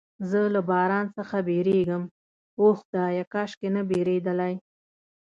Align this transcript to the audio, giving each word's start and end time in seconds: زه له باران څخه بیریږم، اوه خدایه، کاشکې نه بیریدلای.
زه 0.29 0.39
له 0.55 0.61
باران 0.69 1.05
څخه 1.17 1.37
بیریږم، 1.47 2.03
اوه 2.59 2.73
خدایه، 2.81 3.23
کاشکې 3.33 3.69
نه 3.75 3.81
بیریدلای. 3.89 4.53